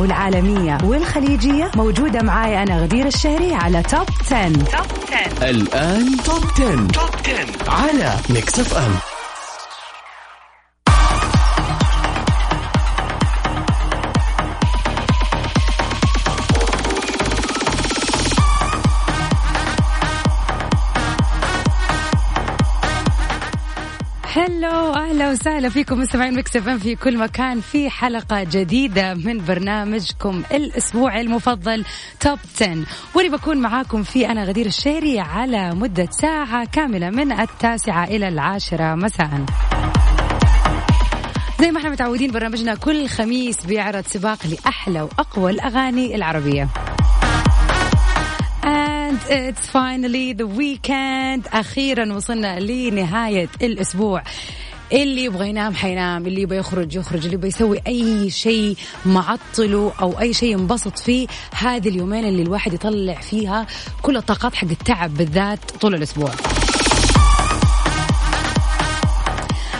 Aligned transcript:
والعالمية 0.00 0.78
والخليجية 0.84 1.70
موجودة 1.76 2.22
معاي 2.22 2.62
أنا 2.62 2.82
غدير 2.82 3.06
الشهري 3.06 3.54
على 3.54 3.82
top 3.82 4.06
10. 4.32 4.48
top 4.52 4.64
10 5.40 5.50
الآن 5.50 6.16
top 6.24 6.44
10. 6.60 6.86
top 6.86 7.10
10 7.64 7.70
على 7.70 8.14
ميكس 8.30 8.60
اف 8.60 8.76
ام 8.76 9.17
أهلا 25.28 25.40
وسهلا 25.40 25.68
فيكم 25.68 26.00
مستمعين 26.00 26.34
مكس 26.34 26.56
إف 26.56 26.68
إم 26.68 26.78
في 26.78 26.94
كل 26.94 27.18
مكان 27.18 27.60
في 27.60 27.90
حلقة 27.90 28.42
جديدة 28.42 29.14
من 29.14 29.44
برنامجكم 29.44 30.42
الاسبوعي 30.52 31.20
المفضل 31.20 31.84
top 32.20 32.38
10 32.60 32.76
واللي 33.14 33.36
بكون 33.36 33.58
معاكم 33.58 34.02
فيه 34.02 34.30
أنا 34.30 34.44
غدير 34.44 34.66
الشيري 34.66 35.20
على 35.20 35.74
مدة 35.74 36.08
ساعة 36.10 36.64
كاملة 36.64 37.10
من 37.10 37.32
التاسعة 37.32 38.04
إلى 38.04 38.28
العاشرة 38.28 38.94
مساء. 38.94 39.46
زي 41.60 41.70
ما 41.70 41.78
إحنا 41.78 41.90
متعودين 41.90 42.30
برنامجنا 42.30 42.74
كل 42.74 43.08
خميس 43.08 43.66
بيعرض 43.66 44.04
سباق 44.06 44.38
لأحلى 44.46 45.02
وأقوى 45.02 45.50
الأغاني 45.50 46.14
العربية. 46.14 46.68
And 48.64 49.18
it's 49.30 49.66
finally 49.66 50.32
the 50.32 50.46
weekend 50.46 51.54
أخيرا 51.54 52.12
وصلنا 52.12 52.60
لنهاية 52.60 53.48
الأسبوع 53.62 54.22
اللي 54.92 55.24
يبغى 55.24 55.48
ينام 55.48 55.74
حينام 55.74 56.26
اللي 56.26 56.42
يبغى 56.42 56.56
يخرج 56.58 56.96
يخرج 56.96 57.24
اللي 57.24 57.34
يبغى 57.34 57.48
يسوي 57.48 57.80
أي 57.86 58.30
شيء 58.30 58.76
معطله 59.06 59.92
أو 60.00 60.20
أي 60.20 60.32
شيء 60.32 60.52
ينبسط 60.52 60.98
فيه 60.98 61.26
هذه 61.54 61.88
اليومين 61.88 62.24
اللي 62.24 62.42
الواحد 62.42 62.72
يطلع 62.72 63.14
فيها 63.14 63.66
كل 64.02 64.16
الطاقات 64.16 64.54
حق 64.54 64.68
التعب 64.68 65.14
بالذات 65.14 65.58
طول 65.80 65.94
الأسبوع. 65.94 66.30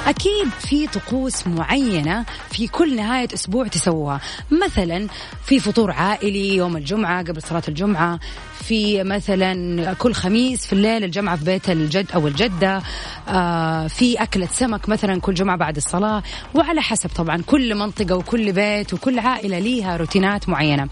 أكيد 0.08 0.48
في 0.60 0.86
طقوس 0.86 1.46
معينة 1.46 2.24
في 2.50 2.68
كل 2.68 2.96
نهاية 2.96 3.28
أسبوع 3.34 3.66
تسووها. 3.66 4.20
مثلا 4.50 5.08
في 5.44 5.60
فطور 5.60 5.90
عائلي 5.90 6.56
يوم 6.56 6.76
الجمعة 6.76 7.22
قبل 7.22 7.42
صلاة 7.42 7.62
الجمعة. 7.68 8.20
في 8.64 9.02
مثلا 9.02 9.92
كل 9.92 10.14
خميس 10.14 10.66
في 10.66 10.72
الليل 10.72 11.04
الجمعة 11.04 11.36
في 11.36 11.44
بيت 11.44 11.70
الجد 11.70 12.06
أو 12.14 12.28
الجدة. 12.28 12.82
آه 13.28 13.86
في 13.86 14.22
أكلة 14.22 14.48
سمك 14.52 14.88
مثلا 14.88 15.20
كل 15.20 15.34
جمعة 15.34 15.56
بعد 15.56 15.76
الصلاة. 15.76 16.22
وعلى 16.54 16.82
حسب 16.82 17.10
طبعا 17.16 17.42
كل 17.46 17.74
منطقة 17.74 18.16
وكل 18.16 18.52
بيت 18.52 18.94
وكل 18.94 19.18
عائلة 19.18 19.58
ليها 19.58 19.96
روتينات 19.96 20.48
معينة. 20.48 20.88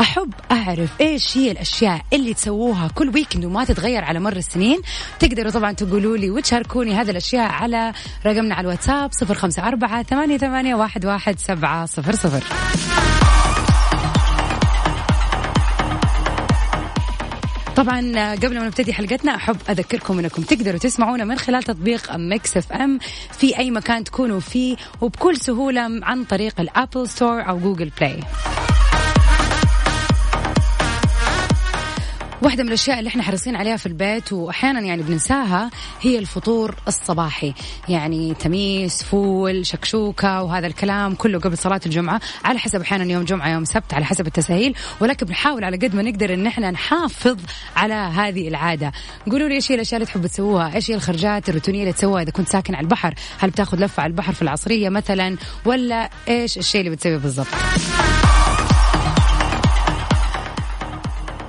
أحب 0.00 0.34
أعرف 0.52 1.00
إيش 1.00 1.36
هي 1.36 1.50
الأشياء 1.50 2.00
اللي 2.12 2.34
تسووها 2.34 2.88
كل 2.88 3.08
ويكند 3.08 3.44
وما 3.44 3.64
تتغير 3.64 4.04
على 4.04 4.20
مر 4.20 4.36
السنين؟ 4.36 4.80
تقدروا 5.18 5.50
طبعا 5.50 5.72
تقولوا 5.72 6.16
لي 6.16 6.30
وتشاركوني 6.30 6.94
هذه 6.94 7.10
الأشياء 7.10 7.50
على 7.50 7.92
رقمنا 8.26 8.54
على 8.54 8.64
الواتساب 8.64 9.12
صفر 9.12 9.34
خمسة 9.34 9.68
أربعة 9.68 10.02
ثمانية, 10.02 10.36
ثمانية 10.36 10.74
واحد, 10.74 11.06
واحد 11.06 11.38
سبعة 11.38 11.86
صفر 11.86 12.14
صفر. 12.14 12.44
طبعا 17.76 18.34
قبل 18.34 18.58
ما 18.58 18.66
نبتدي 18.66 18.92
حلقتنا 18.92 19.34
أحب 19.34 19.56
أذكركم 19.70 20.18
أنكم 20.18 20.42
تقدروا 20.42 20.78
تسمعونا 20.78 21.24
من 21.24 21.38
خلال 21.38 21.62
تطبيق 21.62 22.16
ميكس 22.16 22.56
إف 22.56 22.72
إم 22.72 22.98
في 23.32 23.58
أي 23.58 23.70
مكان 23.70 24.04
تكونوا 24.04 24.40
فيه 24.40 24.76
وبكل 25.00 25.36
سهولة 25.36 25.80
عن 26.02 26.24
طريق 26.24 26.60
ال 26.60 26.68
Apple 26.68 27.08
Store 27.08 27.48
أو 27.48 27.58
Google 27.58 27.90
Play. 28.00 28.20
واحدة 32.44 32.62
من 32.62 32.68
الأشياء 32.68 32.98
اللي 32.98 33.08
إحنا 33.08 33.22
حريصين 33.22 33.56
عليها 33.56 33.76
في 33.76 33.86
البيت 33.86 34.32
وأحيانا 34.32 34.80
يعني 34.80 35.02
بننساها 35.02 35.70
هي 36.00 36.18
الفطور 36.18 36.74
الصباحي. 36.88 37.54
يعني 37.88 38.34
تميس 38.34 39.02
فول 39.02 39.66
شكشوكة 39.66 40.42
وهذا 40.42 40.66
الكلام 40.66 41.14
كله 41.14 41.38
قبل 41.38 41.58
صلاة 41.58 41.80
الجمعة. 41.86 42.20
على 42.44 42.58
حسب 42.58 42.80
أحيانا 42.80 43.04
يوم 43.04 43.24
جمعة 43.24 43.48
يوم 43.48 43.64
سبت 43.64 43.94
على 43.94 44.04
حسب 44.04 44.26
التساهيل. 44.26 44.74
ولكن 45.00 45.26
بنحاول 45.26 45.64
على 45.64 45.76
قد 45.76 45.94
ما 45.94 46.02
نقدر 46.02 46.34
إن 46.34 46.46
إحنا 46.46 46.70
نحافظ 46.70 47.38
على 47.76 47.94
هذه 47.94 48.48
العادة. 48.48 48.92
قولوا 49.30 49.48
لي 49.48 49.54
إيش 49.54 49.70
هي 49.72 49.74
الأشياء 49.74 49.96
اللي 49.96 50.06
تحبوا 50.06 50.28
تسووها؟ 50.28 50.74
إيش 50.74 50.90
هي 50.90 50.94
الخرجات 50.94 51.48
الروتينية 51.48 51.80
اللي 51.80 51.92
تسووها 51.92 52.22
إذا 52.22 52.30
كنت 52.30 52.48
ساكن 52.48 52.74
على 52.74 52.84
البحر؟ 52.84 53.14
هل 53.38 53.50
بتاخذ 53.50 53.78
لفة 53.78 54.02
على 54.02 54.10
البحر 54.10 54.32
في 54.32 54.42
العصرية 54.42 54.88
مثلا؟ 54.88 55.36
ولا 55.64 56.10
إيش 56.28 56.58
الشيء 56.58 56.80
اللي 56.80 56.90
بتسويه 56.90 57.16
بالضبط؟ 57.16 57.46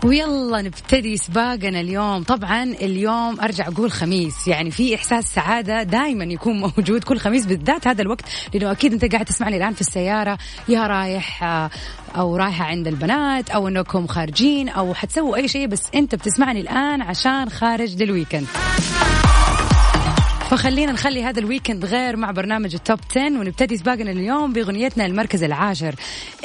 ويلا 0.05 0.61
نبتدي 0.61 1.17
سباقنا 1.17 1.79
اليوم. 1.79 2.23
طبعا 2.23 2.63
اليوم 2.63 3.39
أرجع 3.41 3.67
أقول 3.67 3.91
خميس. 3.91 4.47
يعني 4.47 4.71
في 4.71 4.95
إحساس 4.95 5.33
سعادة 5.33 5.83
دائما 5.83 6.23
يكون 6.23 6.59
موجود 6.59 7.03
كل 7.03 7.19
خميس 7.19 7.45
بالذات 7.45 7.87
هذا 7.87 8.01
الوقت 8.01 8.25
لأنه 8.53 8.71
أكيد 8.71 8.93
أنت 8.93 9.13
قاعد 9.13 9.25
تسمعني 9.25 9.57
الآن 9.57 9.73
في 9.73 9.81
السيارة 9.81 10.37
يا 10.69 10.87
رايح 10.87 11.43
آه، 11.43 11.69
أو 12.17 12.35
رايحة 12.35 12.65
عند 12.65 12.87
البنات 12.87 13.49
أو 13.49 13.67
أنكم 13.67 14.07
خارجين 14.07 14.69
أو 14.69 14.93
حتسووا 14.93 15.35
أي 15.35 15.47
شيء 15.47 15.67
بس 15.67 15.83
أنت 15.95 16.15
بتسمعني 16.15 16.61
الآن 16.61 17.01
عشان 17.01 17.49
خارج 17.49 18.03
لل 18.03 18.12
weekend. 18.12 18.47
فخلينا 20.49 20.91
نخلي 20.91 21.23
هذا 21.23 21.39
ال 21.39 21.45
weekend 21.45 21.85
غير 21.85 22.15
مع 22.15 22.31
برنامج 22.31 22.73
ال 22.73 22.80
top 22.80 22.99
10 23.11 23.21
ونبتدي 23.21 23.77
سباقنا 23.77 24.11
اليوم 24.11 24.53
بأغنيتنا 24.53 25.05
المركز 25.05 25.43
العاشر. 25.43 25.95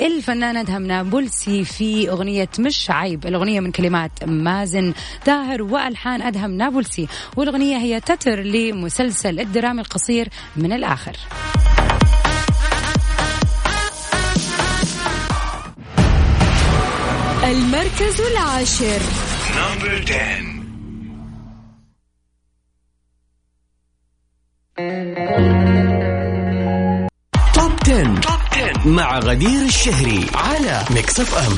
الفنانة 0.00 0.60
ادهم 0.60 0.82
نابلسي 0.82 1.64
في 1.64 2.10
أغنية 2.10 2.48
مش 2.58 2.90
عيب 2.90 3.26
الأغنية 3.26 3.60
من 3.60 3.72
كلمات 3.72 4.24
مازن. 4.24 4.92
داهر 5.26 5.62
وألحان 5.62 6.22
ادهم 6.22 6.50
نابلسي 6.50 7.08
والأغنية 7.36 7.76
هي 7.76 8.00
تتر 8.00 8.42
لمسلسل 8.42 9.40
الدرامي 9.40 9.80
القصير 9.80 10.28
من 10.56 10.72
الآخر. 10.72 11.16
المركز 17.44 18.20
العاشر. 18.20 19.00
number 19.56 20.04
10 20.08 20.59
مع 28.90 29.18
غدير 29.18 29.62
الشهري 29.62 30.26
على 30.34 30.84
Mix 30.91 31.20
FM. 31.20 31.56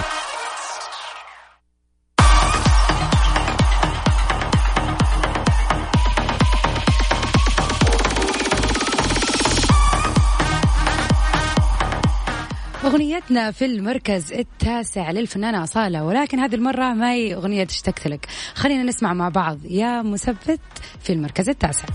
أغنيتنا 12.85 13.51
في 13.51 13.65
المركز 13.65 14.33
التاسع 14.33 15.11
للفنانة 15.11 15.65
أصالة 15.65 16.05
ولكن 16.05 16.39
هذه 16.39 16.55
المرة 16.55 16.93
ما 16.93 17.13
هي 17.13 17.35
أغنية 17.35 17.67
اشتقت 17.71 18.09
لك. 18.09 18.27
خلينا 18.55 18.83
نسمع 18.83 19.15
مع 19.15 19.29
بعض 19.29 19.59
يا 19.65 20.03
مثبت 20.03 20.61
في 21.03 21.13
المركز 21.13 21.49
التاسع. 21.49 21.87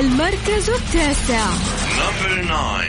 المركز 0.00 0.70
التاسع. 0.70 1.46
نمبر 1.96 2.44
9 2.44 2.84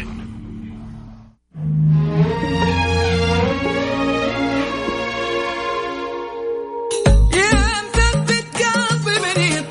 يا 7.34 7.52
مثبت 7.84 8.64
قلبي 8.64 9.62
من 9.62 9.64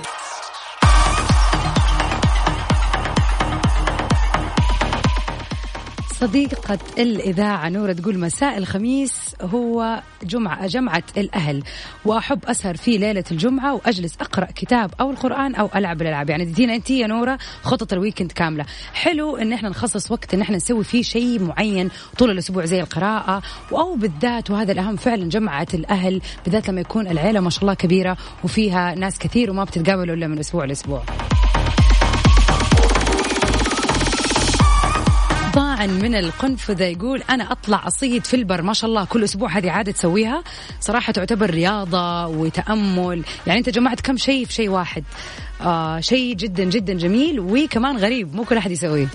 صديقة 6.21 6.79
الإذاعة 6.99 7.69
نورة 7.69 7.93
تقول 7.93 8.19
مساء 8.19 8.59
الخميس. 8.59 9.25
هو 9.43 10.03
جمعة 10.23 10.67
جمعة 10.67 11.03
الأهل. 11.17 11.62
وأحب 12.05 12.44
أسهر 12.44 12.77
في 12.77 12.99
ليلة 12.99 13.25
الجمعة 13.31 13.75
وأجلس 13.75 14.17
أقرأ 14.21 14.44
كتاب 14.44 14.91
أو 15.00 15.11
القرآن 15.11 15.55
أو 15.55 15.71
ألعب 15.75 16.03
الألعاب. 16.03 16.31
يعني 16.31 16.44
تدينا 16.44 16.75
أنت 16.75 16.91
يا 16.91 17.06
نورة 17.06 17.38
خطط 17.62 17.93
الويكند 17.93 18.33
كاملة. 18.33 18.65
حلو 18.94 19.37
إن 19.37 19.53
إحنا 19.53 19.69
نخصص 19.69 20.11
وقت 20.11 20.35
إن 20.35 20.41
إحنا 20.41 20.56
نسوي 20.56 20.85
فيه 20.85 21.03
شيء 21.03 21.43
معين 21.43 21.91
طول 22.19 22.31
الأسبوع 22.31 22.65
زي 22.65 22.81
القراءة 22.81 23.43
أو 23.73 23.94
بالذات 23.94 24.50
وهذا 24.50 24.73
الأهم 24.73 24.97
فعلا 24.97 25.29
جمعة 25.29 25.67
الأهل 25.75 26.21
بالذات 26.44 26.69
لما 26.69 26.81
يكون 26.81 27.06
العيلة 27.06 27.41
ما 27.41 27.50
شاء 27.50 27.62
الله 27.62 27.75
كبيرة 27.75 28.17
وفيها 28.44 28.94
ناس 28.94 29.19
كثير 29.19 29.50
وما 29.50 29.65
بتتقابلوا 29.65 30.15
إلا 30.15 30.27
من 30.27 30.38
أسبوع 30.38 30.65
لأسبوع. 30.65 31.03
ضاعن 35.76 35.90
من 35.90 36.14
القنفذة 36.14 36.84
يقول 36.84 37.23
أنا 37.31 37.52
أطلع 37.52 37.87
أصيد 37.87 38.25
في 38.25 38.34
البر. 38.34 38.62
ما 38.62 38.73
شاء 38.73 38.90
الله 38.90 39.05
كل 39.05 39.25
أسبوع 39.25 39.49
هذه 39.58 39.70
عادة 39.70 39.93
تسويها. 39.93 40.43
صراحة 40.81 41.12
تعتبر 41.12 41.50
رياضة 41.50 42.26
وتأمل. 42.26 43.25
يعني 43.46 43.58
أنت 43.58 43.69
جمعت 43.69 44.00
كم 44.00 44.17
شيء 44.17 44.44
في 44.44 44.52
شيء 44.52 44.69
واحد؟ 44.69 45.05
آه 45.61 46.00
شيء 46.00 46.34
جدا 46.34 46.64
جدا 46.64 46.94
جميل 46.94 47.40
وكمان 47.40 47.96
غريب. 47.96 48.34
مو 48.34 48.44
كل 48.44 48.56
أحد 48.56 48.70
يسويه. 48.70 49.08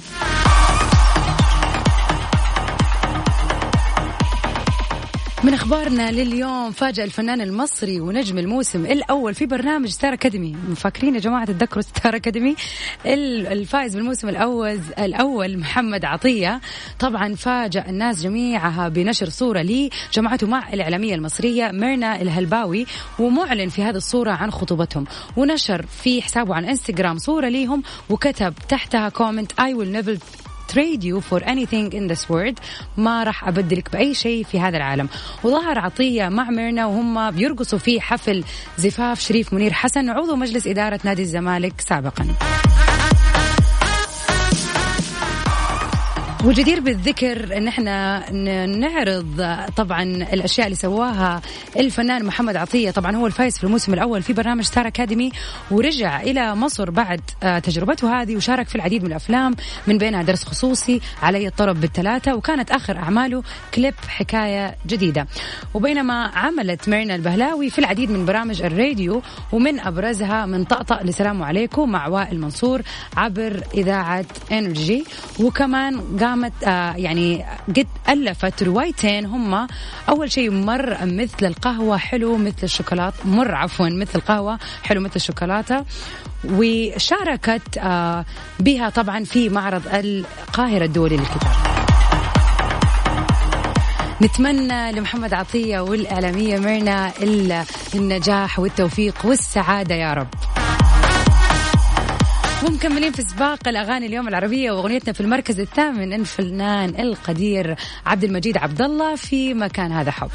من 5.43 5.53
أخبارنا 5.53 6.11
لليوم 6.11 6.71
فاجأ 6.71 7.03
الفنان 7.03 7.41
المصري 7.41 7.99
ونجم 7.99 8.37
الموسم 8.37 8.85
الأول 8.85 9.33
في 9.33 9.45
برنامج 9.45 9.87
ستار 9.89 10.13
أكاديمي. 10.13 10.55
فاكرين 10.75 11.15
يا 11.15 11.19
جماعة 11.19 11.45
تتذكروا 11.45 11.81
ستار 11.81 12.15
أكاديمي؟ 12.15 12.55
ال- 13.05 13.47
الفائز 13.47 13.95
بالموسم 13.95 14.29
الأول 14.29 14.79
الأول 14.99 15.57
محمد 15.57 16.05
عطية. 16.05 16.61
طبعا 16.99 17.35
فاجأ 17.35 17.89
الناس 17.89 18.23
جميعها 18.23 18.89
بنشر 18.89 19.29
صورة 19.29 19.61
لي 19.61 19.89
جمعته 20.13 20.47
مع 20.47 20.73
الإعلامية 20.73 21.15
المصرية 21.15 21.71
ميرنا 21.71 22.21
الهلباوي 22.21 22.85
ومعلن 23.19 23.69
في 23.69 23.83
هذه 23.83 23.95
الصورة 23.95 24.31
عن 24.31 24.51
خطوبتهم. 24.51 25.05
ونشر 25.37 25.85
في 26.03 26.21
حسابه 26.21 26.55
عن 26.55 26.65
إنستغرام 26.65 27.17
صورة 27.17 27.47
ليهم 27.49 27.83
وكتب 28.09 28.53
تحتها 28.69 29.09
comment 29.09 29.51
I 29.51 29.73
will 29.73 30.03
never 30.05 30.17
trade 30.73 31.03
you 31.03 31.21
for 31.21 31.43
anything 31.43 31.93
in 31.93 32.07
this 32.13 32.29
world. 32.29 32.59
ما 32.97 33.23
راح 33.23 33.47
أبدلك 33.47 33.91
بأي 33.91 34.13
شيء 34.13 34.43
في 34.43 34.59
هذا 34.59 34.77
العالم. 34.77 35.09
وظهر 35.43 35.79
عطية 35.79 36.29
مع 36.29 36.49
ميرنا 36.49 36.85
وهم 36.85 37.31
بيرقصوا 37.31 37.79
في 37.79 38.01
حفل 38.01 38.43
زفاف 38.77 39.19
شريف 39.19 39.53
منير 39.53 39.73
حسن 39.73 40.09
عضو 40.09 40.35
مجلس 40.35 40.67
إدارة 40.67 40.99
نادي 41.03 41.21
الزمالك 41.21 41.81
سابقا. 41.81 42.27
وجدير 46.45 46.79
بالذكر 46.79 47.57
إن 47.57 47.67
إحنا 47.67 48.31
نعرض 48.65 49.57
طبعا 49.75 50.03
الأشياء 50.03 50.67
اللي 50.67 50.75
سواها 50.75 51.41
الفنان 51.77 52.25
محمد 52.25 52.55
عطية. 52.55 52.91
طبعا 52.91 53.15
هو 53.15 53.27
الفايز 53.27 53.57
في 53.57 53.63
الموسم 53.63 53.93
الأول 53.93 54.21
في 54.21 54.33
برنامج 54.33 54.63
ستار 54.63 54.87
أكاديمي 54.87 55.31
ورجع 55.71 56.21
إلى 56.21 56.55
مصر 56.55 56.89
بعد 56.89 57.21
آه، 57.43 57.59
تجربته 57.59 58.21
هذه 58.21 58.35
وشارك 58.35 58.67
في 58.67 58.75
العديد 58.75 59.03
من 59.03 59.09
الأفلام 59.09 59.55
من 59.87 59.97
بينها 59.97 60.23
درس 60.23 60.43
خصوصي 60.43 61.01
علي 61.21 61.47
الطرب 61.47 61.81
بالثلاثة 61.81 62.35
وكانت 62.35 62.71
آخر 62.71 62.97
أعماله 62.97 63.43
كليب 63.73 63.93
حكاية 64.07 64.75
جديدة. 64.87 65.27
وبينما 65.73 66.27
عملت 66.27 66.89
ميرنا 66.89 67.15
البهلاوي 67.15 67.69
في 67.69 67.79
العديد 67.79 68.11
من 68.11 68.25
برامج 68.25 68.61
الراديو 68.61 69.21
ومن 69.51 69.79
أبرزها 69.79 70.45
من 70.45 70.63
طقطق 70.63 71.03
لسلام 71.03 71.43
عليكم 71.43 71.91
مع 71.91 72.07
وائل 72.07 72.39
منصور 72.39 72.81
عبر 73.17 73.63
إذاعة 73.73 74.25
إنرجي 74.51 75.03
وكمان 75.39 76.01
قامت 76.31 76.53
آه 76.63 76.93
يعني 76.95 77.45
قد 77.67 77.87
ألفت 78.09 78.63
روايتين 78.63 79.25
هما. 79.25 79.67
أول 80.09 80.31
شيء 80.31 80.51
مر 80.51 80.97
مثل 81.05 81.45
القهوة 81.45 81.97
حلو 81.97 82.37
مثل 82.37 82.55
الشوكولاته 82.63 83.17
مر 83.25 83.55
عفوا 83.55 83.89
مثل 83.89 84.11
القهوة 84.15 84.59
حلو 84.83 85.01
مثل 85.01 85.15
الشوكولاتة. 85.15 85.85
وشاركت 86.45 87.77
آه 87.77 88.25
بها 88.59 88.89
طبعا 88.89 89.23
في 89.23 89.49
معرض 89.49 89.81
القاهرة 89.93 90.85
الدولي 90.85 91.17
للكتاب 91.17 91.51
نتمنى 94.21 94.91
لمحمد 94.91 95.33
عطية 95.33 95.79
والإعلامية 95.79 96.57
ميرنا 96.59 97.11
ال- 97.21 97.63
النجاح 97.95 98.59
والتوفيق 98.59 99.15
والسعادة 99.25 99.95
يا 99.95 100.13
رب. 100.13 100.27
ومكملين 102.63 103.11
في 103.11 103.21
سباق 103.21 103.67
الأغاني 103.67 104.05
اليوم 104.05 104.27
العربية 104.27 104.71
وأغنيتنا 104.71 105.13
في 105.13 105.21
المركز 105.21 105.59
الثامن 105.59 106.13
الفنان 106.13 106.89
القدير 106.99 107.75
عبد 108.05 108.23
المجيد 108.23 108.57
عبد 108.57 108.81
الله 108.81 109.15
في 109.15 109.53
مكان 109.53 109.91
هذا 109.91 110.11
حب. 110.11 110.29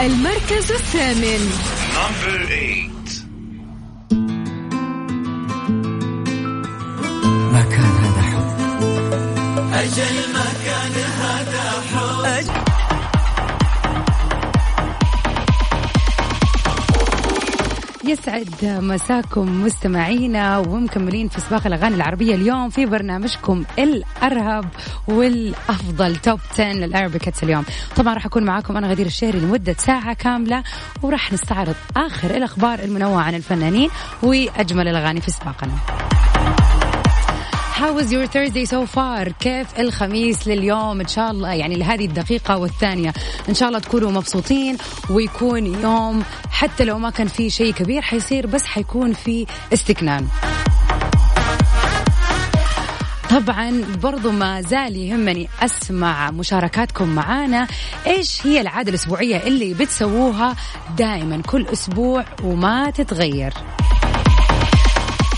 المركز 0.00 0.72
الثامن. 0.72 1.50
مكان 7.52 7.96
هذا 7.96 8.22
حب. 8.22 8.60
يسعد 18.20 18.64
مساكم 18.64 19.64
مستمعينا 19.64 20.58
ومكملين 20.58 21.28
في 21.28 21.40
سباق 21.40 21.66
الأغاني 21.66 21.94
العربية 21.94 22.34
اليوم 22.34 22.70
في 22.70 22.86
برنامجكم 22.86 23.64
الارهب 23.78 24.64
والأفضل 25.08 26.16
توب 26.16 26.40
10 26.52 26.64
للاربكتس 26.64 27.42
اليوم. 27.42 27.64
طبعا 27.96 28.14
راح 28.14 28.26
أكون 28.26 28.44
معاكم 28.44 28.76
أنا 28.76 28.88
غدير 28.88 29.06
الشهري 29.06 29.40
لمدة 29.40 29.72
ساعة 29.72 30.14
كاملة 30.14 30.62
وراح 31.02 31.32
نستعرض 31.32 31.74
آخر 31.96 32.30
الأخبار 32.30 32.78
المنوعة 32.78 33.22
عن 33.22 33.34
الفنانين 33.34 33.90
وأجمل 34.22 34.88
الأغاني 34.88 35.20
في 35.20 35.30
سباقنا. 35.30 35.72
How 37.80 37.94
was 37.94 38.12
your 38.12 38.26
Thursday 38.26 38.66
so 38.66 38.86
far؟ 38.86 39.28
كيف 39.40 39.80
الخميس 39.80 40.48
لليوم؟ 40.48 41.00
إن 41.00 41.06
شاء 41.06 41.30
الله 41.30 41.52
يعني 41.52 41.74
لهذه 41.74 42.04
الدقيقة 42.04 42.56
والثانية. 42.56 43.12
إن 43.48 43.54
شاء 43.54 43.68
الله 43.68 43.78
تكونوا 43.78 44.10
مبسوطين 44.10 44.76
ويكون 45.10 45.66
يوم 45.66 46.22
حتى 46.50 46.84
لو 46.84 46.98
ما 46.98 47.10
كان 47.10 47.26
في 47.26 47.50
شيء 47.50 47.72
كبير 47.72 48.02
حيصير 48.02 48.46
بس 48.46 48.64
حيكون 48.64 49.12
في 49.12 49.46
استكنان 49.72 50.26
طبعا 53.30 53.84
برضو 54.02 54.30
ما 54.30 54.60
زال 54.60 54.96
يهمني 54.96 55.48
أسمع 55.60 56.30
مشاركاتكم 56.30 57.08
معانا. 57.08 57.66
إيش 58.06 58.46
هي 58.46 58.60
العادة 58.60 58.90
الأسبوعية 58.90 59.36
اللي 59.36 59.74
بتسووها 59.74 60.56
دائما 60.98 61.42
كل 61.42 61.66
أسبوع 61.66 62.24
وما 62.44 62.90
تتغير؟ 62.90 63.52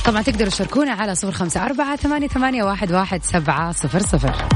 طبعا 0.05 0.23
تقدروا 0.23 0.51
تشاركونا 0.51 0.93
على 0.93 1.15
صفر 1.15 1.33
خمسة 1.33 1.65
أربعة 1.65 1.97
ثمانية, 1.97 2.29
ثمانية 2.29 2.63
واحد, 2.63 2.93
واحد 2.93 3.25
سبعة 3.25 3.73
صفر 3.73 4.03
صفر. 4.03 4.49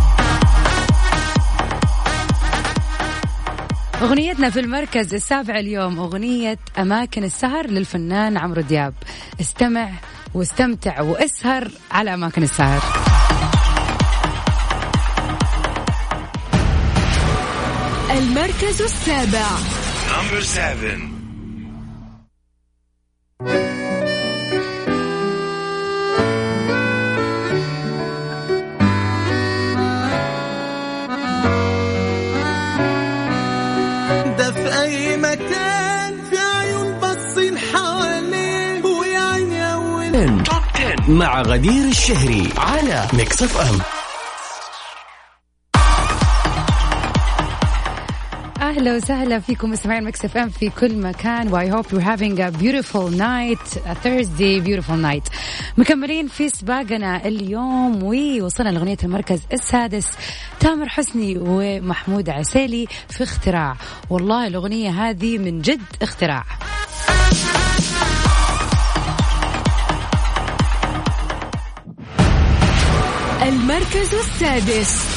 أغنيتنا 4.03 4.51
في 4.51 4.61
المركز 4.61 5.15
السابع 5.15 5.59
اليوم 5.59 5.99
أغنية 5.99 6.59
أماكن 6.79 7.25
السهر 7.25 7.67
للفنان 7.67 8.37
عمرو 8.37 8.61
دياب. 8.63 8.95
استمع 9.41 9.91
واستمتع 10.35 11.01
واسهر 11.01 11.71
على 11.91 12.15
أماكن 12.15 12.43
السهر. 12.43 12.83
المركز 18.11 18.83
السابع. 18.83 19.49
Number 20.09 20.43
seven. 20.43 21.16
مع 41.09 41.43
غدير 41.43 41.89
الشهري 41.89 42.49
على 42.57 43.07
Mix 43.13 43.43
FM 43.43 43.79
أهلا 48.61 48.97
وسهلا 48.97 49.39
فيكم 49.39 49.71
مستمعين 49.71 50.05
Mix 50.05 50.25
FM 50.25 50.49
في 50.49 50.71
كل 50.71 50.97
مكان. 50.97 51.53
و 51.53 51.73
I 51.73 51.75
hope 51.75 51.87
you 51.93 51.99
having 51.99 52.41
a 52.41 52.49
beautiful 52.49 53.17
night 53.17 53.59
Thursday 54.03 54.61
beautiful 54.61 54.99
night 54.99 55.23
مكملين 55.79 56.29
في 56.29 56.49
سباقنا 56.49 57.27
اليوم 57.27 58.03
ووصلنا 58.03 58.69
لأغنية 58.69 58.99
المركز 59.05 59.41
السادس 59.53 60.07
تامر 60.61 60.89
حسني 60.89 61.39
ومحمود 61.39 62.31
العسيلي 62.31 62.87
في 63.09 63.25
اختراع. 63.25 63.77
والله 64.11 64.47
الأغنية 64.47 64.91
هذه 64.91 65.39
من 65.39 65.61
جد 65.63 65.83
اختراع. 66.03 66.45
المركز 73.87 74.15
السادس. 74.15 75.17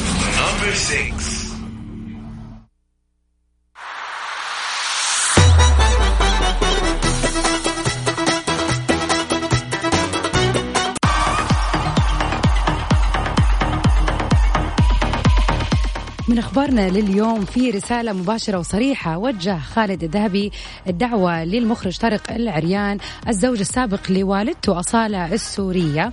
من 16.28 16.38
أخبارنا 16.38 16.90
لليوم 16.90 17.44
في 17.44 17.70
رسالة 17.70 18.12
مباشرة 18.12 18.58
وصريحة. 18.58 19.18
وجه 19.18 19.58
خالد 19.58 20.02
الذهبي 20.02 20.52
الدعوة 20.86 21.44
للمخرج 21.44 21.98
طارق 21.98 22.32
العريان 22.32 22.98
الزوج 23.28 23.60
السابق 23.60 24.10
لوالدته 24.10 24.80
أصالة 24.80 25.32
السورية. 25.34 26.12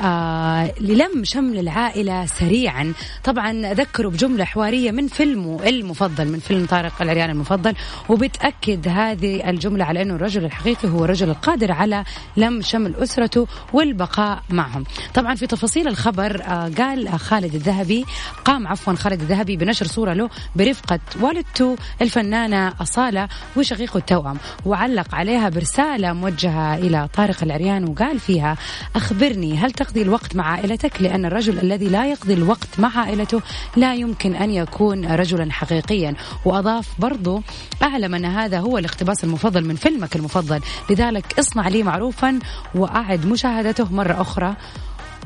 آه 0.00 0.72
للم 0.80 1.24
شمل 1.24 1.58
العائلة 1.58 2.26
سريعا. 2.26 2.92
طبعا 3.24 3.72
ذكروا 3.72 4.10
بجملة 4.10 4.44
حوارية 4.44 4.90
من 4.90 5.08
فيلمه 5.08 5.60
المفضل 5.66 6.28
من 6.28 6.38
فيلم 6.38 6.66
طارق 6.66 7.02
العريان 7.02 7.30
المفضل 7.30 7.74
وبتأكد 8.08 8.88
هذه 8.88 9.50
الجملة 9.50 9.84
على 9.84 10.02
أنه 10.02 10.14
الرجل 10.14 10.44
الحقيقي 10.44 10.88
هو 10.88 11.04
الرجل 11.04 11.30
القادر 11.30 11.72
على 11.72 12.04
لم 12.36 12.62
شمل 12.62 12.96
أسرته 12.96 13.46
والبقاء 13.72 14.42
معهم. 14.50 14.84
طبعا 15.14 15.34
في 15.34 15.46
تفاصيل 15.46 15.88
الخبر 15.88 16.42
آه 16.42 16.70
قال 16.78 17.08
خالد 17.08 17.54
الذهبي 17.54 18.04
قام 18.44 18.66
عفوا 18.66 18.94
خالد 18.94 19.20
الذهبي 19.20 19.56
بنشر 19.56 19.86
صورة 19.86 20.12
له 20.12 20.30
برفقة 20.56 21.00
والدته 21.20 21.76
الفنانة 22.02 22.72
أصالة 22.80 23.28
وشقيقه 23.56 23.98
التوأم 23.98 24.36
وعلق 24.64 25.14
عليها 25.14 25.48
برسالة 25.48 26.12
موجهة 26.12 26.74
إلى 26.74 27.08
طارق 27.14 27.42
العريان 27.42 27.88
وقال 27.88 28.20
فيها 28.20 28.56
أخبرني 28.96 29.56
هل 29.58 29.72
تقضي 29.82 30.02
الوقت 30.02 30.36
مع 30.36 30.44
عائلتك 30.46 31.02
لأن 31.02 31.24
الرجل 31.24 31.58
الذي 31.58 31.88
لا 31.88 32.06
يقضي 32.06 32.34
الوقت 32.34 32.68
مع 32.78 32.98
عائلته 32.98 33.40
لا 33.76 33.94
يمكن 33.94 34.34
أن 34.34 34.50
يكون 34.50 35.04
رجلا 35.04 35.52
حقيقيا. 35.52 36.14
وأضاف 36.44 36.88
برضو 36.98 37.42
أعلم 37.82 38.14
أن 38.14 38.24
هذا 38.24 38.58
هو 38.58 38.78
الاقتباس 38.78 39.24
المفضل 39.24 39.64
من 39.64 39.74
فيلمك 39.74 40.16
المفضل. 40.16 40.60
لذلك 40.90 41.38
اصنع 41.38 41.68
لي 41.68 41.82
معروفا 41.82 42.38
وأعد 42.74 43.26
مشاهدته 43.26 43.92
مرة 43.92 44.20
أخرى. 44.20 44.56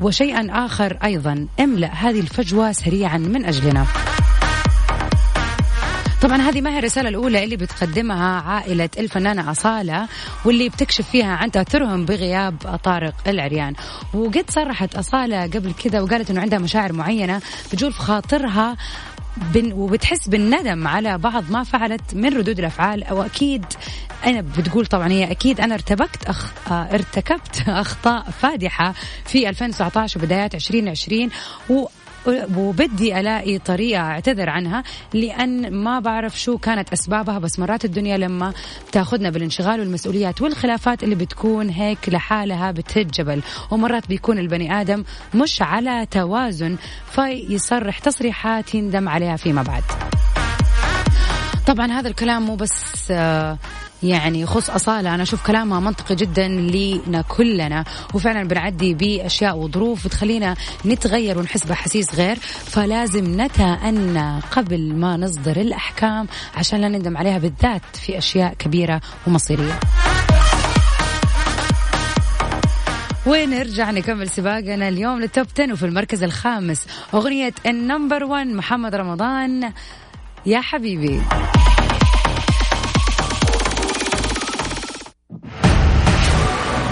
وشيئا 0.01 0.67
آخر 0.67 0.99
أيضا 1.05 1.47
املأ 1.61 1.93
هذه 1.93 2.21
الفجوة 2.21 2.73
سريعا 2.73 3.19
من 3.19 3.45
أجلنا. 3.45 3.87
طبعا 6.27 6.43
هذه 6.43 6.61
ما 6.61 6.71
هي 6.71 6.79
الرسالة 6.79 7.09
الأولى 7.09 7.45
اللي 7.45 7.57
بتقدمها 7.57 8.41
عائلة 8.41 8.89
الفنانة 8.99 9.51
أصالة 9.51 10.09
واللي 10.45 10.69
بتكشف 10.69 11.11
فيها 11.11 11.37
عن 11.37 11.51
تأثرهم 11.51 12.05
بغياب 12.05 12.79
طارق 12.85 13.15
العريان. 13.27 13.75
وقد 14.15 14.45
صرحت 14.51 14.95
أصالة 14.95 15.43
قبل 15.43 15.73
كذا 15.73 16.01
وقالت 16.01 16.31
أنه 16.31 16.41
عندها 16.41 16.59
مشاعر 16.59 16.93
معينة 16.93 17.43
بتجول 17.73 17.93
في 17.93 17.99
خاطرها 17.99 18.77
وبتحس 19.57 20.29
بالندم 20.29 20.89
على 20.89 21.19
بعض 21.19 21.51
ما 21.51 21.63
فعلت 21.63 22.15
من 22.15 22.37
ردود 22.37 22.59
الأفعال. 22.59 23.05
أو 23.05 23.23
أكيد 23.23 23.65
أنا 24.27 24.41
بتقول 24.41 24.87
طبعا 24.87 25.09
هي 25.09 25.31
أكيد 25.31 25.61
أنا 25.61 25.75
ارتبكت 25.75 26.25
أخ... 26.25 26.53
ارتكبت 26.71 27.65
أخطاء 27.69 28.31
فادحة 28.31 28.95
في 29.25 29.49
2019 29.49 30.21
وبدايات 30.21 30.55
2020 30.55 31.31
و 31.71 31.87
وبدي 32.57 33.21
ألاقي 33.21 33.59
طريقة 33.59 34.01
أعتذر 34.01 34.51
عنها 34.51 34.83
لأن 35.15 35.73
ما 35.75 36.01
بعرف 36.01 36.41
شو 36.41 36.59
كانت 36.59 36.93
أسبابها 36.93 37.39
بس 37.39 37.59
مرات 37.59 37.85
الدنيا 37.85 38.17
لما 38.17 38.53
تأخذنا 38.93 39.31
بالانشغال 39.31 39.81
والمسؤوليات 39.81 40.43
والخلافات 40.43 41.03
اللي 41.05 41.15
بتكون 41.15 41.69
هيك 41.69 42.09
لحالها 42.09 42.71
بتهد 42.71 43.11
جبل. 43.11 43.43
ومرات 43.71 44.09
بيكون 44.09 44.39
البني 44.39 44.81
آدم 44.81 45.05
مش 45.35 45.63
على 45.63 46.07
توازن 46.11 46.77
فيصرح 47.11 47.99
تصريحات 47.99 48.75
يندم 48.75 49.09
عليها 49.09 49.37
فيما 49.37 49.63
بعد. 49.63 49.83
طبعا 51.67 51.87
هذا 51.93 52.09
الكلام 52.09 52.43
مو 52.43 52.55
بس 52.57 53.09
آه 53.11 53.59
يعني 54.03 54.41
يخص 54.41 54.71
أصالة. 54.71 55.15
أنا 55.15 55.23
أشوف 55.23 55.47
كلامها 55.47 55.81
منطقي 55.81 56.15
جدا 56.15 56.49
لنا 56.49 57.23
كلنا 57.23 57.85
وفعلا 58.15 58.49
بنعدي 58.49 58.95
بأشياء 58.95 59.57
وظروف 59.57 60.07
بتخلينا 60.07 60.57
نتغير 60.87 61.39
ونحس 61.39 61.67
بأحاسيس 61.67 62.15
غير. 62.15 62.37
فلازم 62.65 63.41
نتأنى 63.41 64.41
قبل 64.51 64.95
ما 64.95 65.17
نصدر 65.17 65.57
الأحكام 65.57 66.27
عشان 66.55 66.81
لا 66.81 66.89
نندم 66.89 67.17
عليها 67.17 67.39
بالذات 67.39 67.97
في 67.97 68.19
أشياء 68.19 68.55
كبيرة 68.55 69.01
ومصيرية. 69.27 69.81
ونرجع 73.27 73.91
نكمل 73.91 74.29
سباقنا 74.29 74.89
اليوم 74.89 75.21
لل 75.21 75.31
top 75.31 75.47
10 75.59 75.73
وفي 75.73 75.87
المركز 75.87 76.23
الخامس. 76.23 76.87
أغنية 77.15 77.55
ال 77.67 77.75
number 77.75 78.25
1 78.25 78.47
محمد 78.47 78.95
رمضان. 78.95 79.73
يا 80.47 80.61
حبيبي. 80.61 81.23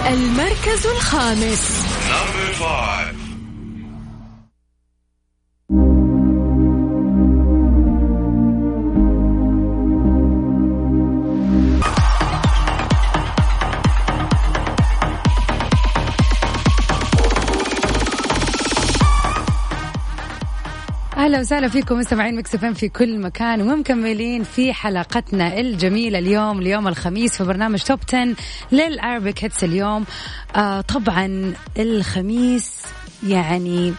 المركز 0.07 0.87
الخامس. 0.87 1.85
أهلا 21.35 21.43
وسهلا 21.43 21.69
فيكم 21.69 21.99
مستمعين 21.99 22.37
Mix 22.37 22.57
في 22.57 22.89
كل 22.89 23.19
مكان 23.19 23.63
ومكملين 23.63 24.43
في 24.43 24.73
حلقتنا 24.73 25.61
الجميلة 25.61 26.19
اليوم 26.19 26.59
اليوم 26.59 26.89
الخميس 26.89 27.37
في 27.37 27.45
برنامج 27.45 27.83
top 27.83 27.99
10 28.09 28.35
لل 28.73 28.91
Arabic 28.91 29.45
hits 29.45 29.65
اليوم. 29.65 30.05
آه 30.57 30.81
طبعا 30.81 31.55
الخميس 31.79 32.83
يعني 33.27 33.95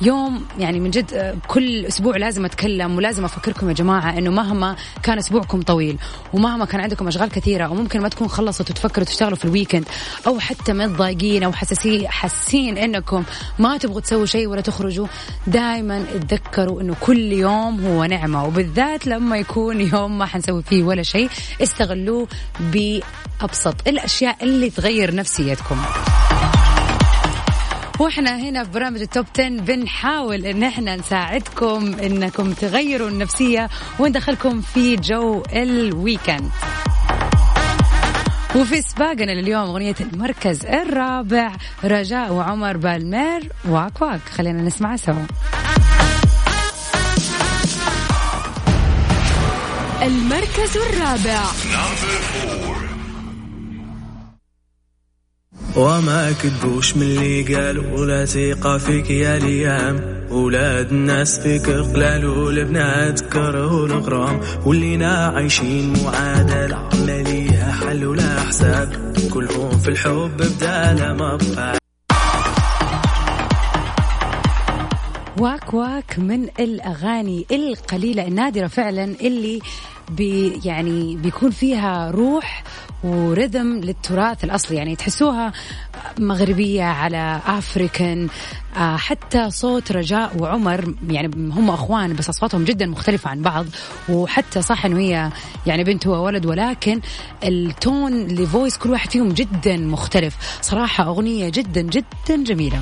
يوم 0.00 0.46
يعني 0.58 0.80
من 0.80 0.90
جد 0.90 1.14
آه، 1.14 1.34
كل 1.48 1.86
أسبوع 1.86 2.16
لازم 2.16 2.44
أتكلم 2.44 2.96
ولازم 2.96 3.24
أفكركم 3.24 3.68
يا 3.68 3.74
جماعة 3.74 4.18
إنه 4.18 4.30
مهما 4.30 4.76
كان 5.02 5.18
أسبوعكم 5.18 5.62
طويل 5.62 5.98
ومهما 6.32 6.64
كان 6.64 6.80
عندكم 6.80 7.08
أشغال 7.08 7.30
كثيرة 7.30 7.68
وممكن 7.68 8.00
ما 8.00 8.08
تكون 8.08 8.28
خلصت 8.28 8.70
وتفكروا 8.70 9.06
تشتغلوا 9.06 9.36
في 9.36 9.44
ال 9.44 9.49
weekend 9.49 9.84
أو 10.26 10.38
حتى 10.38 10.72
متضايقين 10.72 11.42
أو 11.42 11.52
حساسين 11.52 12.08
حاسين 12.08 12.78
إنكم 12.78 13.24
ما 13.58 13.76
تبغوا 13.76 14.00
تسووا 14.00 14.26
شيء 14.26 14.46
ولا 14.46 14.60
تخرجوا 14.60 15.06
دائما 15.46 16.04
اتذكروا 16.14 16.80
إنه 16.80 16.94
كل 17.00 17.32
يوم 17.32 17.86
هو 17.86 18.04
نعمة 18.04 18.44
وبالذات 18.44 19.06
لما 19.06 19.36
يكون 19.36 19.80
يوم 19.80 20.18
ما 20.18 20.26
حنسوي 20.26 20.62
فيه 20.62 20.82
ولا 20.82 21.02
شيء 21.02 21.28
استغلوه 21.62 22.28
بأبسط 22.60 23.88
الأشياء 23.88 24.36
اللي 24.42 24.70
تغير 24.70 25.14
نفسيتكم. 25.14 25.76
وإحنا 28.00 28.36
هنا 28.36 28.64
في 28.64 28.70
برامج 28.70 29.00
ال 29.00 29.07
top 29.07 29.26
10 29.34 29.48
بنحاول 29.48 30.46
إن 30.46 30.62
إحنا 30.62 30.96
نساعدكم 30.96 31.94
إنكم 31.94 32.52
تغيروا 32.52 33.08
النفسية 33.08 33.68
وندخلكم 33.98 34.60
في 34.60 34.96
جو 34.96 35.42
ال 35.52 35.63
weekend. 35.63 36.50
وفي 38.56 38.82
سباقنا 38.82 39.32
لليوم 39.32 39.62
أغنية 39.62 39.94
المركز 40.00 40.66
الرابع 40.66 41.52
رجاء 41.84 42.32
وعمر 42.32 42.76
بالمير 42.76 43.52
واك 43.68 44.02
واك. 44.02 44.20
خلينا 44.36 44.62
نسمع 44.62 44.96
سوا. 44.96 45.26
المركز 50.02 50.76
الرابع. 50.76 51.42
وما 55.76 56.32
كدوش 56.42 56.96
من 56.96 57.02
اللي 57.02 57.54
قالوا 57.56 57.98
ولا 58.00 58.24
ثقة 58.24 58.78
فيك 58.78 59.10
يا 59.10 59.38
ليام. 59.38 60.16
ولاد 60.30 60.90
الناس 60.92 61.40
فيك 61.40 61.70
قلال 61.70 62.26
والبنات 62.26 63.20
كرهوا 63.20 63.86
الغرام 63.86 64.40
ولينا 64.66 65.26
عايشين 65.26 65.92
معادلة 66.04 66.88
ليها 67.06 67.72
حل 67.72 68.04
ولا 68.06 68.40
حساب. 68.40 69.12
كلهم 69.34 69.70
في 69.78 69.88
الحب 69.88 70.30
بدالة 70.36 71.12
ما 71.12 71.36
بقى 71.36 71.78
واك 75.38 75.74
واك 75.74 76.18
من 76.18 76.48
الأغاني 76.60 77.46
القليلة 77.52 78.26
النادرة 78.26 78.66
فعلا 78.66 79.04
اللي 79.04 79.60
بي 80.10 80.60
يعني 80.64 81.16
بيكون 81.16 81.50
فيها 81.50 82.10
روح 82.10 82.62
و 83.04 83.15
rhythm 83.15 83.80
للتراث 83.80 84.44
الأصلي. 84.44 84.76
يعني 84.76 84.96
تحسوها 84.96 85.52
مغربية 86.18 86.82
على 86.84 87.40
African 87.46 88.28
آه، 88.76 88.96
حتى 88.96 89.50
صوت 89.50 89.92
رجاء 89.92 90.32
وعمر 90.38 90.94
يعني 91.08 91.30
هم 91.36 91.70
أخوان 91.70 92.16
بس 92.16 92.28
أصواتهم 92.28 92.64
جدا 92.64 92.86
مختلفة 92.86 93.30
عن 93.30 93.42
بعض. 93.42 93.66
وحتى 94.08 94.62
صح 94.62 94.84
إنه 94.84 94.98
هي 94.98 95.30
يعني 95.66 95.84
بنت 95.84 96.06
وولد 96.06 96.46
ولكن 96.46 97.00
ال 97.44 97.60
tone 97.60 98.26
ل 98.26 98.34
voice 98.34 98.76
كل 98.76 98.90
واحد 98.90 99.10
فيهم 99.10 99.28
جدا 99.28 99.76
مختلف. 99.76 100.36
صراحة 100.62 101.04
أغنية 101.04 101.48
جدا 101.48 101.80
جدا 101.82 102.44
جميلة. 102.44 102.80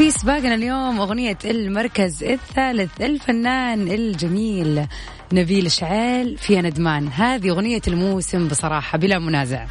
في 0.00 0.10
سباقنا 0.10 0.54
اليوم 0.54 1.00
أغنية 1.00 1.38
المركز 1.44 2.24
الثالث 2.24 3.00
الفنان 3.00 3.88
الجميل 3.88 4.86
نبيل 5.32 5.72
شعيل 5.72 6.38
في 6.38 6.62
ندمان. 6.62 7.08
هذه 7.08 7.50
أغنية 7.50 7.80
الموسم 7.88 8.48
بصراحة 8.48 8.98
بلا 8.98 9.18
منازع. 9.18 9.66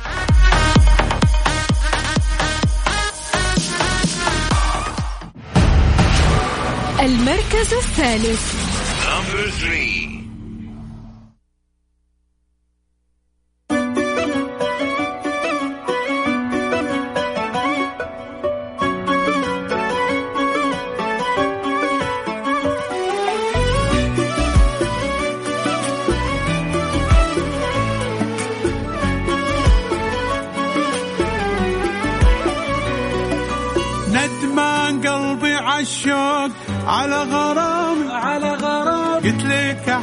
المركز 7.00 7.74
الثالث. 7.74 8.53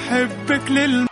لك 0.06 0.12
أحبك 0.12 0.70
لل 0.70 1.06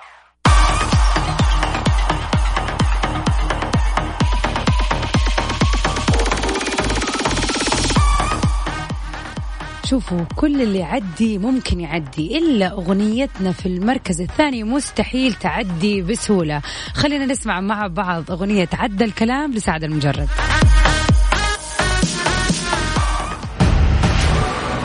شوفوا 9.85 10.25
كل 10.37 10.63
اللي 10.63 10.79
يعدي 10.79 11.39
ممكن 11.39 11.81
يعدي 11.81 12.39
إلا 12.39 12.73
أغنيتنا 12.73 13.53
في 13.53 13.67
المركز 13.67 14.21
الثاني 14.21 14.65
مستحيل 14.65 15.35
تعدي 15.35 16.03
بسهولة. 16.03 16.63
خلينا 16.95 17.27
نسمع 17.27 17.61
مع 17.61 17.87
بعض 17.87 18.31
أغنية 18.31 18.69
عدى 18.73 19.05
الكلام 19.05 19.53
لسعد 19.53 19.85
المجرد. 19.85 20.29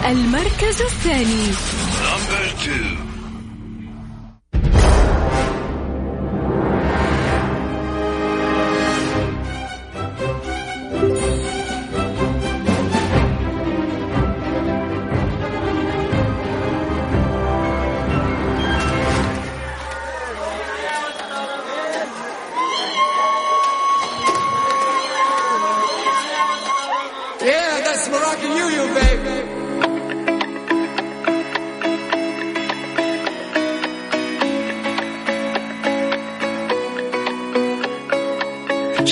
المركز 0.05 0.81
الثاني. 0.81 1.49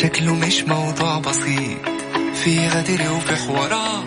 شكله 0.08 0.36
مش 0.36 0.64
موضوع 0.64 1.20
بسيط. 1.20 1.78
في 2.44 2.68
غدر 2.68 3.12
وفي 3.12 3.36
حوارات. 3.36 4.04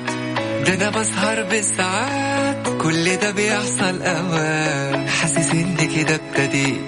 ده 0.67 0.75
أنا 0.75 0.91
بسهر 0.91 1.43
بالساعات. 1.43 2.69
كل 2.83 3.17
ده 3.17 3.31
بيحصل 3.31 4.03
أوقات. 4.03 5.09
حاسس 5.09 5.51
إن 5.51 5.77
كده 5.97 6.15
ابتديت 6.15 6.81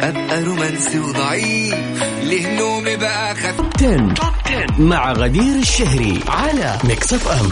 أبقى 0.00 0.42
رومانسي 0.42 0.98
وضعيف. 0.98 1.74
ليه 2.22 2.58
نومي 2.58 2.96
بقى 2.96 3.28
10 3.30 4.14
مع 4.78 5.12
غدير 5.12 5.56
الشهري 5.56 6.20
على 6.28 6.78
Mix 6.84 7.12
FM 7.14 7.48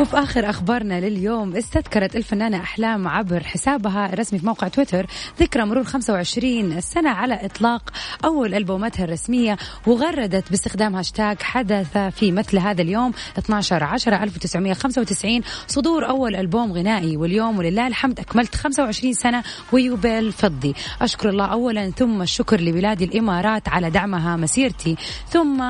وفي 0.00 0.18
آخر 0.18 0.50
أخبارنا 0.50 1.00
لليوم 1.00 1.56
استذكرت 1.56 2.16
الفنانة 2.16 2.56
أحلام 2.56 3.08
عبر 3.08 3.44
حسابها 3.44 4.12
الرسمي 4.12 4.38
في 4.38 4.46
موقع 4.46 4.68
تويتر 4.68 5.06
ذكرى 5.40 5.64
مرور 5.64 5.84
25 5.84 6.80
سنة 6.80 7.10
على 7.10 7.44
إطلاق 7.44 7.90
أول 8.24 8.54
ألبوماتها 8.54 9.04
الرسمية 9.04 9.56
وغردت 9.86 10.50
باستخدام 10.50 10.96
هاشتاج 10.96 11.42
حدث 11.42 11.98
في 11.98 12.32
مثل 12.32 12.58
هذا 12.58 12.82
اليوم 12.82 13.12
12 13.38 13.84
10 13.84 14.22
1995 14.22 15.40
صدور 15.66 16.08
أول 16.08 16.36
ألبوم 16.36 16.72
غنائي 16.72 17.16
واليوم 17.16 17.58
ولله 17.58 17.86
الحمد 17.86 18.20
أكملت 18.20 18.54
25 18.54 19.12
سنة 19.12 19.42
ويوبيل 19.72 20.32
فضي. 20.32 20.74
أشكر 21.02 21.28
الله 21.28 21.44
أولا 21.44 21.90
ثم 21.90 22.22
الشكر 22.22 22.60
لبلاد 22.60 23.02
الإمارات 23.02 23.68
على 23.68 23.90
دعمها 23.90 24.36
مسيرتي 24.36 24.96
ثم 25.28 25.62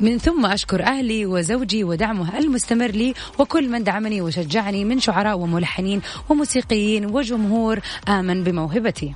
من 0.00 0.18
ثم 0.18 0.46
أشكر 0.46 0.82
أهلي 0.82 1.26
وزوجي 1.26 1.84
ودعمه 1.84 2.38
المستمر 2.38 2.86
لي 2.90 3.14
وكل 3.38 3.68
من 3.68 3.84
دعمني 3.84 4.20
وشجعني 4.20 4.84
من 4.84 5.00
شعراء 5.00 5.38
وملحنين 5.38 6.00
وموسيقيين 6.28 7.06
وجمهور 7.06 7.80
آمن 8.08 8.44
بموهبتي. 8.44 9.14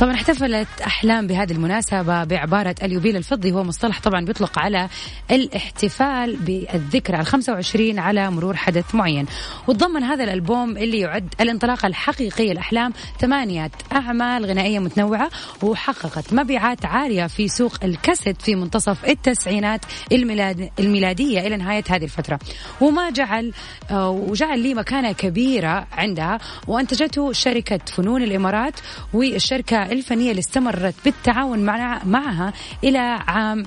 طبعا 0.00 0.14
احتفلت 0.14 0.68
أحلام 0.86 1.26
بهذه 1.26 1.52
المناسبة 1.52 2.24
بعبارة 2.24 2.74
اليوبيل 2.82 3.16
الفضي. 3.16 3.52
هو 3.52 3.64
مصطلح 3.64 4.00
طبعا 4.00 4.24
بيطلق 4.24 4.58
على 4.58 4.88
الاحتفال 5.30 6.36
بالذكرى 6.36 7.20
ال 7.20 7.26
25 7.26 7.98
على 7.98 8.30
مرور 8.30 8.56
حدث 8.56 8.94
معين. 8.94 9.26
وتضمن 9.68 10.02
هذا 10.02 10.24
الألبوم 10.24 10.76
اللي 10.76 11.00
يعد 11.00 11.34
الانطلاقه 11.40 11.86
الحقيقيه 11.86 12.52
لاحلام 12.52 12.92
ثمانية 13.18 13.70
أعمال 13.92 14.46
غنائية 14.46 14.78
متنوعة 14.78 15.30
وحققت 15.62 16.32
مبيعات 16.32 16.84
عالية 16.84 17.26
في 17.26 17.48
سوق 17.48 17.72
الكاسيت 17.84 18.42
في 18.42 18.54
منتصف 18.54 19.04
التسعينات 19.04 19.80
الميلاد 20.12 20.70
الميلادية 20.78 21.46
إلى 21.46 21.56
نهاية 21.56 21.84
هذه 21.88 22.04
الفترة. 22.04 22.38
وما 22.80 23.10
جعل 23.10 23.52
آه، 23.90 24.10
وجعل 24.10 24.58
لي 24.58 24.74
مكانة 24.74 25.12
كبيرة 25.12 25.86
عندها. 25.92 26.38
وأنتجته 26.66 27.32
شركة 27.32 27.80
فنون 27.96 28.22
الإمارات 28.22 28.74
والشركة 29.14 29.89
الفنية 29.90 30.30
اللي 30.30 30.40
استمرت 30.40 30.94
بالتعاون 31.04 31.58
مع 31.58 32.04
معها 32.04 32.52
إلى 32.84 32.98
عام 33.28 33.62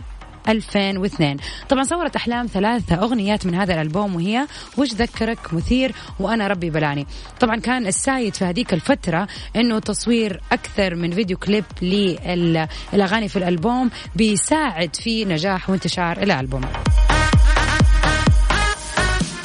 2002 0.48 1.38
طبعا 1.70 1.84
صورت 1.84 2.16
أحلام 2.16 2.48
ثلاثة 2.48 2.96
أغنيات 2.96 3.46
من 3.46 3.56
هذا 3.56 3.74
الألبوم 3.74 4.16
وهي 4.16 4.48
وش 4.78 4.94
ذكرك 4.94 5.54
مثير 5.54 5.96
وأنا 6.20 6.48
ربي 6.48 6.70
بلاني 6.70 7.08
طبعا 7.40 7.56
كان 7.56 7.88
ال 7.88 7.97
side 7.97 8.36
في 8.36 8.46
هذيك 8.46 8.74
الفترة 8.74 9.28
أنه 9.56 9.80
تصوير 9.80 10.42
أكثر 10.52 10.96
من 10.96 11.12
video 11.12 11.38
clip 11.38 11.66
للأغاني 11.82 13.28
في 13.28 13.36
الألبوم 13.36 13.90
بيساعد 14.16 14.96
في 14.96 15.26
نجاح 15.26 15.70
وانتشار 15.70 16.24
الألبوم. 16.24 16.62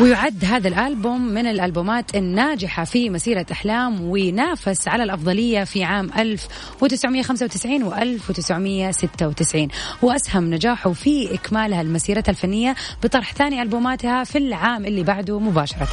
ويعد 0.00 0.44
هذا 0.44 0.68
الألبوم 0.68 1.28
من 1.28 1.46
الألبومات 1.46 2.16
الناجحة 2.16 2.84
في 2.84 3.10
مسيرة 3.10 3.46
أحلام 3.52 4.02
وينافس 4.02 4.88
على 4.88 5.02
الأفضلية 5.02 5.64
في 5.64 5.84
عام 5.84 6.10
1995 6.18 7.82
و 7.82 7.94
1996 7.94 9.68
وأسهم 10.02 10.54
نجاحه 10.54 10.92
في 10.92 11.34
إكمالها 11.34 11.82
لمسيرتها 11.82 12.30
الفنية 12.30 12.74
بطرح 13.02 13.32
ثاني 13.32 13.62
ألبوماتها 13.62 14.24
في 14.24 14.38
العام 14.38 14.84
اللي 14.84 15.02
بعده 15.02 15.38
مباشرة. 15.38 15.88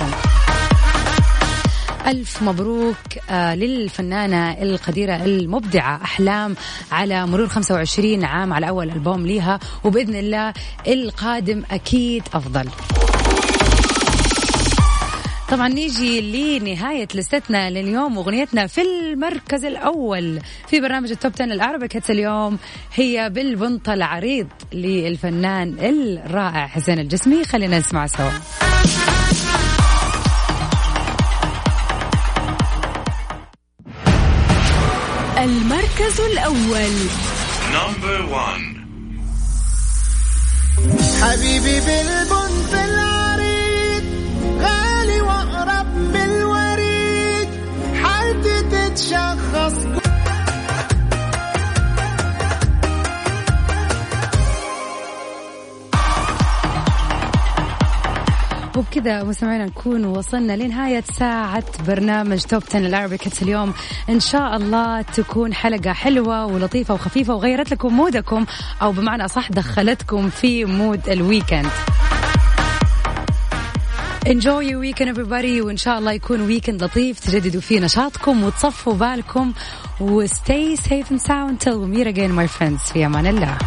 ألف 2.08 2.44
مبروك 2.44 2.98
آه، 3.30 3.56
للفنانة 3.56 4.52
القديرة 4.52 5.16
المبدعة 5.16 5.96
أحلام 6.04 6.56
على 6.92 7.28
مرور 7.28 7.48
25 7.48 8.24
عام 8.24 8.54
على 8.54 8.70
أول 8.70 8.90
ألبوم 8.90 9.26
ليها 9.26 9.60
وبإذن 9.84 10.16
الله 10.16 10.54
القادم 10.88 11.64
أكيد 11.72 12.24
أفضل. 12.34 12.70
طبعا 15.52 15.68
نيجي 15.68 16.22
لنهاية 16.60 17.08
لستنا 17.16 17.70
لليوم 17.70 18.18
أغنيتنا 18.18 18.68
في 18.68 18.82
المركز 18.82 19.66
الأول 19.66 20.40
في 20.68 20.80
برنامج 20.82 21.12
التوب 21.12 21.32
10 21.36 21.46
الأعربك 21.46 21.96
هيتس 21.96 22.12
اليوم 22.12 22.58
هي 22.94 23.30
بالبنطة 23.30 23.94
العريض 23.94 24.48
للفنان 24.74 25.76
الرائع 25.80 26.68
حسين 26.68 27.00
الجسمي. 27.00 27.44
خلينا 27.44 27.80
نسمع 27.80 28.08
سوا. 28.08 28.30
المركز 35.38 36.20
الأول. 36.32 36.96
Number 37.74 38.20
one. 38.34 38.76
حبيبي 41.22 41.80
بالبنت 41.80 42.74
العريض 42.74 43.05
وبكذا 58.96 59.24
مستمعينا 59.24 59.66
نكون 59.66 60.06
وصلنا 60.06 60.54
لنهاية 60.54 61.04
ساعة 61.14 61.64
برنامج 61.88 62.42
توب 62.42 62.64
10 62.70 62.80
العربي 62.80 63.18
كتس 63.18 63.44
اليوم. 63.44 63.74
إن 64.10 64.20
شاء 64.20 64.56
الله 64.56 65.02
تكون 65.02 65.54
حلقة 65.54 65.94
حلوة 65.94 66.46
ولطيفة 66.46 66.94
وخفيفة 66.94 67.34
وغيرت 67.34 67.72
لكم 67.72 67.94
mood 67.94 68.28
كم 68.28 68.46
أو 68.82 68.92
بمعنى 68.92 69.28
صح 69.28 69.52
دخلتكم 69.52 70.30
في 70.30 70.66
mood 70.66 71.10
ال 71.10 71.16
weekend. 71.16 71.70
Enjoy 74.26 74.62
your 74.64 74.80
weekend 74.80 75.16
everybody 75.16 75.62
وإن 75.62 75.78
شاء 75.78 76.00
الله 76.00 76.12
يكون 76.12 76.42
weekend 76.42 76.84
لطيف 76.84 77.20
تجددوا 77.20 77.62
فيه 77.62 77.80
نشاطكم 77.80 78.44
وتصفوا 78.44 78.94
بالكم. 78.94 79.54
و 80.02 80.28
stay 80.28 80.76
safe 80.76 81.12
and 81.12 81.22
sound 81.22 81.60
till 81.60 81.80
we 81.80 81.98
meet 81.98 82.08
again 82.08 82.32
my 82.32 82.48
friends. 82.48 82.94
في 82.94 83.06
أمان 83.06 83.28
الله. 83.28 83.58